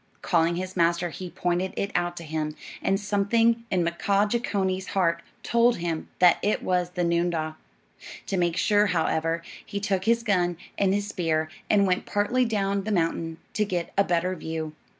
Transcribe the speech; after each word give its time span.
Calling 0.23 0.55
his 0.55 0.75
master, 0.75 1.11
he 1.11 1.29
pointed 1.29 1.75
it 1.77 1.91
out 1.93 2.17
to 2.17 2.23
him, 2.23 2.55
and 2.81 2.99
something 2.99 3.63
in 3.69 3.85
Mkaaah 3.85 4.27
Jeechonee's 4.31 4.87
heart 4.97 5.21
told 5.43 5.75
him 5.77 6.09
that 6.17 6.39
it 6.41 6.63
was 6.63 6.89
the 6.89 7.03
noondah. 7.03 7.55
To 8.25 8.35
make 8.37 8.57
sure, 8.57 8.87
however, 8.87 9.43
he 9.63 9.79
took 9.79 10.05
his 10.05 10.23
gun 10.23 10.57
and 10.75 10.91
his 10.91 11.09
spear 11.09 11.49
and 11.69 11.85
went 11.85 12.07
partly 12.07 12.45
down 12.45 12.83
the 12.83 12.91
mountain 12.91 13.37
to 13.53 13.63
get 13.63 13.93
a 13.95 14.03
better 14.03 14.35
view. 14.35 14.73